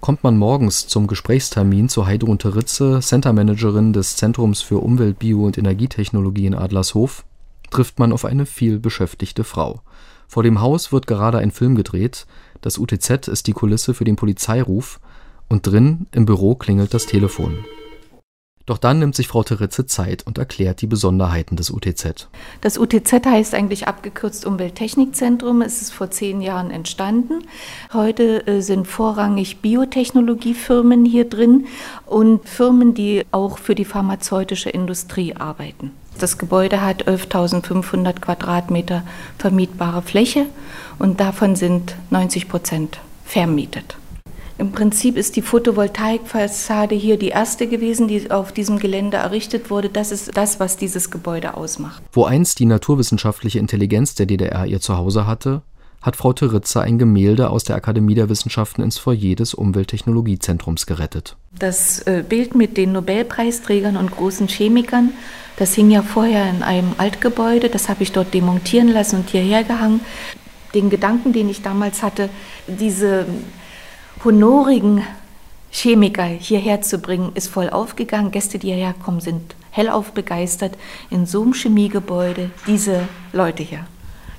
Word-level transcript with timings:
Kommt 0.00 0.22
man 0.22 0.38
morgens 0.38 0.86
zum 0.86 1.06
Gesprächstermin 1.06 1.88
zu 1.88 2.06
Heidrun 2.06 2.38
Teritze, 2.38 3.00
Centermanagerin 3.00 3.92
des 3.92 4.16
Zentrums 4.16 4.62
für 4.62 4.78
Umwelt, 4.78 5.18
Bio 5.18 5.44
und 5.44 5.58
Energietechnologie 5.58 6.46
in 6.46 6.54
Adlershof, 6.54 7.24
trifft 7.70 7.98
man 7.98 8.12
auf 8.12 8.24
eine 8.24 8.46
vielbeschäftigte 8.46 9.44
Frau. 9.44 9.80
Vor 10.28 10.42
dem 10.42 10.60
Haus 10.60 10.92
wird 10.92 11.06
gerade 11.06 11.38
ein 11.38 11.50
Film 11.50 11.74
gedreht, 11.74 12.26
das 12.60 12.78
UTZ 12.78 13.28
ist 13.28 13.46
die 13.46 13.52
Kulisse 13.52 13.94
für 13.94 14.04
den 14.04 14.16
Polizeiruf 14.16 15.00
und 15.48 15.66
drin 15.66 16.06
im 16.12 16.26
Büro 16.26 16.54
klingelt 16.54 16.94
das 16.94 17.06
Telefon. 17.06 17.64
Doch 18.68 18.76
dann 18.76 18.98
nimmt 18.98 19.16
sich 19.16 19.28
Frau 19.28 19.42
Teritze 19.42 19.86
Zeit 19.86 20.26
und 20.26 20.36
erklärt 20.36 20.82
die 20.82 20.86
Besonderheiten 20.86 21.56
des 21.56 21.70
UTZ. 21.70 22.28
Das 22.60 22.76
UTZ 22.76 23.24
heißt 23.24 23.54
eigentlich 23.54 23.88
abgekürzt 23.88 24.44
Umwelttechnikzentrum. 24.44 25.62
Es 25.62 25.80
ist 25.80 25.90
vor 25.90 26.10
zehn 26.10 26.42
Jahren 26.42 26.70
entstanden. 26.70 27.44
Heute 27.94 28.46
äh, 28.46 28.60
sind 28.60 28.86
vorrangig 28.86 29.62
Biotechnologiefirmen 29.62 31.06
hier 31.06 31.26
drin 31.26 31.66
und 32.04 32.46
Firmen, 32.46 32.92
die 32.92 33.24
auch 33.30 33.56
für 33.56 33.74
die 33.74 33.86
pharmazeutische 33.86 34.68
Industrie 34.68 35.34
arbeiten. 35.34 35.92
Das 36.18 36.36
Gebäude 36.36 36.82
hat 36.82 37.08
11.500 37.08 38.20
Quadratmeter 38.20 39.02
vermietbare 39.38 40.02
Fläche 40.02 40.44
und 40.98 41.20
davon 41.20 41.56
sind 41.56 41.94
90 42.10 42.50
Prozent 42.50 42.98
vermietet. 43.24 43.96
Im 44.58 44.72
Prinzip 44.72 45.16
ist 45.16 45.36
die 45.36 45.42
Photovoltaikfassade 45.42 46.96
hier 46.96 47.16
die 47.16 47.28
erste 47.28 47.68
gewesen, 47.68 48.08
die 48.08 48.28
auf 48.32 48.50
diesem 48.50 48.80
Gelände 48.80 49.18
errichtet 49.18 49.70
wurde. 49.70 49.88
Das 49.88 50.10
ist 50.10 50.36
das, 50.36 50.58
was 50.58 50.76
dieses 50.76 51.12
Gebäude 51.12 51.56
ausmacht. 51.56 52.02
Wo 52.12 52.24
einst 52.24 52.58
die 52.58 52.66
naturwissenschaftliche 52.66 53.60
Intelligenz 53.60 54.16
der 54.16 54.26
DDR 54.26 54.66
ihr 54.66 54.80
Zuhause 54.80 55.28
hatte, 55.28 55.62
hat 56.02 56.16
Frau 56.16 56.32
Teritzer 56.32 56.82
ein 56.82 56.98
Gemälde 56.98 57.50
aus 57.50 57.62
der 57.62 57.76
Akademie 57.76 58.16
der 58.16 58.28
Wissenschaften 58.28 58.82
ins 58.82 58.98
Foyer 58.98 59.36
des 59.36 59.54
Umwelttechnologiezentrums 59.54 60.86
gerettet. 60.86 61.36
Das 61.56 62.00
äh, 62.00 62.24
Bild 62.28 62.56
mit 62.56 62.76
den 62.76 62.92
Nobelpreisträgern 62.92 63.96
und 63.96 64.10
großen 64.10 64.48
Chemikern, 64.48 65.10
das 65.56 65.74
hing 65.74 65.90
ja 65.90 66.02
vorher 66.02 66.50
in 66.50 66.64
einem 66.64 66.94
Altgebäude, 66.98 67.68
das 67.68 67.88
habe 67.88 68.02
ich 68.02 68.10
dort 68.10 68.34
demontieren 68.34 68.88
lassen 68.88 69.20
und 69.20 69.30
hierher 69.30 69.62
gehangen. 69.62 70.00
Den 70.74 70.90
Gedanken, 70.90 71.32
den 71.32 71.48
ich 71.48 71.62
damals 71.62 72.02
hatte, 72.02 72.28
diese 72.66 73.26
honorigen 74.24 75.02
Chemiker 75.70 76.24
hierher 76.24 76.80
zu 76.82 76.98
bringen, 76.98 77.32
ist 77.34 77.48
voll 77.48 77.70
aufgegangen. 77.70 78.30
Gäste, 78.30 78.58
die 78.58 78.68
hierher 78.68 78.94
kommen, 78.94 79.20
sind 79.20 79.54
hellauf 79.70 80.12
begeistert, 80.12 80.76
in 81.10 81.26
so 81.26 81.42
einem 81.42 81.52
Chemiegebäude 81.52 82.50
diese 82.66 83.08
Leute 83.32 83.62
hier 83.62 83.86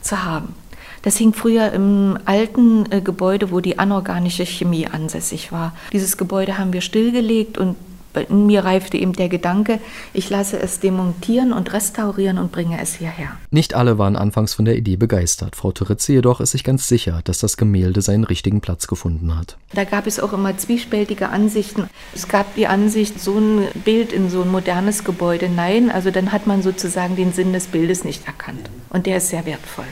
zu 0.00 0.24
haben. 0.24 0.54
Das 1.02 1.16
hing 1.18 1.32
früher 1.32 1.72
im 1.72 2.18
alten 2.24 2.90
äh, 2.90 3.00
Gebäude, 3.00 3.52
wo 3.52 3.60
die 3.60 3.78
anorganische 3.78 4.44
Chemie 4.44 4.88
ansässig 4.88 5.52
war. 5.52 5.72
Dieses 5.92 6.16
Gebäude 6.16 6.58
haben 6.58 6.72
wir 6.72 6.80
stillgelegt 6.80 7.58
und 7.58 7.76
in 8.20 8.46
mir 8.46 8.64
reifte 8.64 8.96
eben 8.96 9.12
der 9.12 9.28
Gedanke, 9.28 9.80
ich 10.12 10.30
lasse 10.30 10.58
es 10.58 10.80
demontieren 10.80 11.52
und 11.52 11.72
restaurieren 11.72 12.38
und 12.38 12.52
bringe 12.52 12.80
es 12.80 12.94
hierher. 12.94 13.36
Nicht 13.50 13.74
alle 13.74 13.98
waren 13.98 14.16
anfangs 14.16 14.54
von 14.54 14.64
der 14.64 14.76
Idee 14.76 14.96
begeistert. 14.96 15.56
Frau 15.56 15.72
Toritze 15.72 16.12
jedoch 16.12 16.40
ist 16.40 16.52
sich 16.52 16.64
ganz 16.64 16.88
sicher, 16.88 17.20
dass 17.24 17.38
das 17.38 17.56
Gemälde 17.56 18.02
seinen 18.02 18.24
richtigen 18.24 18.60
Platz 18.60 18.86
gefunden 18.86 19.36
hat. 19.36 19.56
Da 19.74 19.84
gab 19.84 20.06
es 20.06 20.20
auch 20.20 20.32
immer 20.32 20.56
zwiespältige 20.56 21.28
Ansichten. 21.28 21.88
Es 22.14 22.28
gab 22.28 22.54
die 22.54 22.66
Ansicht, 22.66 23.20
so 23.20 23.38
ein 23.38 23.68
Bild 23.84 24.12
in 24.12 24.30
so 24.30 24.42
ein 24.42 24.50
modernes 24.50 25.04
Gebäude, 25.04 25.48
nein, 25.48 25.90
also 25.90 26.10
dann 26.10 26.32
hat 26.32 26.46
man 26.46 26.62
sozusagen 26.62 27.16
den 27.16 27.32
Sinn 27.32 27.52
des 27.52 27.66
Bildes 27.66 28.04
nicht 28.04 28.26
erkannt. 28.26 28.70
Und 28.90 29.06
der 29.06 29.18
ist 29.18 29.28
sehr 29.28 29.46
wertvoll. 29.46 29.86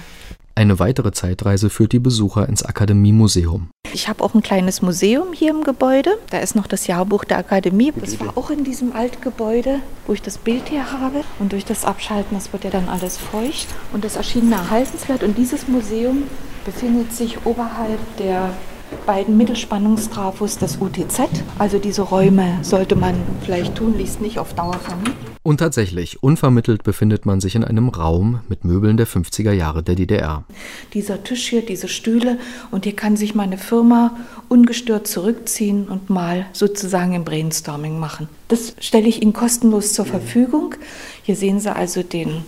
Eine 0.56 0.78
weitere 0.78 1.10
Zeitreise 1.10 1.68
führt 1.68 1.92
die 1.92 1.98
Besucher 1.98 2.48
ins 2.48 2.62
Akademiemuseum. 2.62 3.70
Ich 3.92 4.08
habe 4.08 4.22
auch 4.22 4.34
ein 4.34 4.42
kleines 4.42 4.82
Museum 4.82 5.32
hier 5.32 5.50
im 5.50 5.64
Gebäude. 5.64 6.16
Da 6.30 6.38
ist 6.38 6.54
noch 6.54 6.68
das 6.68 6.86
Jahrbuch 6.86 7.24
der 7.24 7.38
Akademie. 7.38 7.92
Das 7.96 8.20
war 8.20 8.38
auch 8.38 8.50
in 8.50 8.62
diesem 8.62 8.92
Altgebäude, 8.92 9.80
wo 10.06 10.12
ich 10.12 10.22
das 10.22 10.38
Bild 10.38 10.68
hier 10.68 10.92
habe. 10.92 11.22
Und 11.40 11.52
durch 11.52 11.64
das 11.64 11.84
Abschalten, 11.84 12.36
das 12.36 12.52
wird 12.52 12.62
ja 12.62 12.70
dann 12.70 12.88
alles 12.88 13.16
feucht. 13.16 13.66
Und 13.92 14.04
das 14.04 14.14
erschien 14.14 14.48
mir 14.48 14.56
erhaltenswert. 14.56 15.24
Und 15.24 15.38
dieses 15.38 15.66
Museum 15.66 16.24
befindet 16.64 17.12
sich 17.12 17.44
oberhalb 17.44 17.98
der 18.18 18.50
beiden 19.06 19.36
Mittelspannungstrafos 19.36 20.58
des 20.58 20.76
UTZ. 20.80 21.28
Also 21.58 21.78
diese 21.78 22.02
Räume 22.02 22.58
sollte 22.62 22.94
man 22.94 23.16
vielleicht 23.44 23.74
tunlichst 23.74 24.20
nicht 24.20 24.38
auf 24.38 24.54
Dauer 24.54 24.78
vermieten. 24.78 25.33
Und 25.46 25.58
tatsächlich, 25.58 26.22
unvermittelt 26.22 26.84
befindet 26.84 27.26
man 27.26 27.38
sich 27.38 27.54
in 27.54 27.64
einem 27.64 27.90
Raum 27.90 28.40
mit 28.48 28.64
Möbeln 28.64 28.96
der 28.96 29.06
50er 29.06 29.52
Jahre 29.52 29.82
der 29.82 29.94
DDR. 29.94 30.42
Dieser 30.94 31.22
Tisch 31.22 31.48
hier, 31.48 31.60
diese 31.60 31.86
Stühle 31.86 32.38
und 32.70 32.84
hier 32.84 32.96
kann 32.96 33.18
sich 33.18 33.34
meine 33.34 33.58
Firma 33.58 34.16
ungestört 34.48 35.06
zurückziehen 35.06 35.88
und 35.88 36.08
mal 36.08 36.46
sozusagen 36.54 37.12
im 37.12 37.24
Brainstorming 37.24 38.00
machen. 38.00 38.30
Das 38.48 38.74
stelle 38.80 39.06
ich 39.06 39.20
Ihnen 39.20 39.34
kostenlos 39.34 39.92
zur 39.92 40.06
Verfügung. 40.06 40.76
Hier 41.22 41.36
sehen 41.36 41.60
Sie 41.60 41.70
also 41.70 42.02
den 42.02 42.46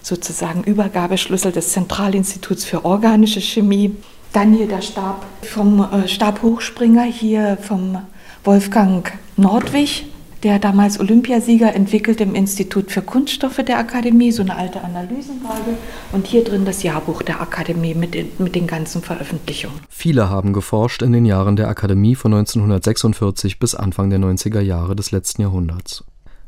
sozusagen 0.00 0.62
Übergabeschlüssel 0.62 1.50
des 1.50 1.72
Zentralinstituts 1.72 2.64
für 2.64 2.84
organische 2.84 3.40
Chemie. 3.40 3.96
Dann 4.32 4.52
hier 4.52 4.68
der 4.68 4.82
Stab 4.82 5.26
vom 5.42 5.80
äh, 5.80 6.06
Stabhochspringer, 6.06 7.02
hier 7.02 7.58
vom 7.60 7.98
Wolfgang 8.44 9.12
Nordwig 9.36 10.04
der 10.42 10.58
damals 10.58 11.00
Olympiasieger 11.00 11.74
entwickelt 11.74 12.20
im 12.20 12.34
Institut 12.34 12.90
für 12.90 13.02
Kunststoffe 13.02 13.62
der 13.66 13.78
Akademie, 13.78 14.32
so 14.32 14.42
eine 14.42 14.56
alte 14.56 14.82
Analysenwaage 14.82 15.76
und 16.12 16.26
hier 16.26 16.44
drin 16.44 16.64
das 16.64 16.82
Jahrbuch 16.82 17.22
der 17.22 17.40
Akademie 17.40 17.94
mit 17.94 18.14
den, 18.14 18.28
mit 18.38 18.54
den 18.54 18.66
ganzen 18.66 19.02
Veröffentlichungen. 19.02 19.80
Viele 19.88 20.28
haben 20.28 20.52
geforscht 20.52 21.02
in 21.02 21.12
den 21.12 21.24
Jahren 21.24 21.56
der 21.56 21.68
Akademie 21.68 22.14
von 22.14 22.32
1946 22.34 23.58
bis 23.58 23.74
Anfang 23.74 24.10
der 24.10 24.18
90er 24.18 24.60
Jahre 24.60 24.94
des 24.94 25.10
letzten 25.10 25.42
Jahrhunderts. 25.42 26.04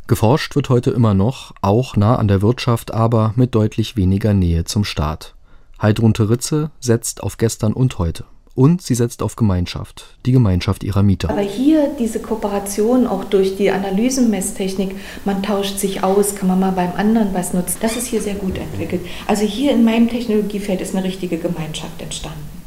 Geforscht 0.06 0.56
wird 0.56 0.70
heute 0.70 0.90
immer 0.90 1.12
noch, 1.12 1.52
auch 1.60 1.96
nah 1.96 2.16
an 2.16 2.28
der 2.28 2.40
Wirtschaft, 2.40 2.94
aber 2.94 3.34
mit 3.36 3.54
deutlich 3.54 3.96
weniger 3.96 4.32
Nähe 4.32 4.64
zum 4.64 4.84
Staat. 4.84 5.34
Heidrun 5.82 6.14
Teritze 6.14 6.70
setzt 6.80 7.22
auf 7.22 7.36
gestern 7.36 7.72
und 7.72 7.98
heute. 7.98 8.24
Und 8.58 8.82
sie 8.82 8.96
setzt 8.96 9.22
auf 9.22 9.36
Gemeinschaft, 9.36 10.18
die 10.26 10.32
Gemeinschaft 10.32 10.82
ihrer 10.82 11.04
Mieter. 11.04 11.30
Aber 11.30 11.42
hier 11.42 11.90
diese 11.96 12.18
Kooperation 12.18 13.06
auch 13.06 13.22
durch 13.22 13.56
die 13.56 13.70
Analysenmesstechnik, 13.70 14.96
man 15.24 15.44
tauscht 15.44 15.78
sich 15.78 16.02
aus, 16.02 16.34
kann 16.34 16.48
man 16.48 16.58
mal 16.58 16.72
beim 16.72 16.92
anderen 16.96 17.32
was 17.34 17.54
nutzen, 17.54 17.78
das 17.80 17.96
ist 17.96 18.08
hier 18.08 18.20
sehr 18.20 18.34
gut 18.34 18.58
entwickelt. 18.58 19.02
Also 19.28 19.44
hier 19.44 19.70
in 19.70 19.84
meinem 19.84 20.08
Technologiefeld 20.08 20.80
ist 20.80 20.96
eine 20.96 21.04
richtige 21.04 21.38
Gemeinschaft 21.38 22.02
entstanden. 22.02 22.57